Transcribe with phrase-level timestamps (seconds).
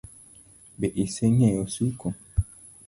[0.79, 2.07] Be ingeyo suko?